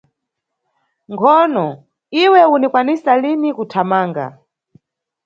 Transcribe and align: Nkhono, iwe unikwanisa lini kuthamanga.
Nkhono, 1.11 1.67
iwe 2.23 2.41
unikwanisa 2.55 3.11
lini 3.21 3.49
kuthamanga. 3.57 4.25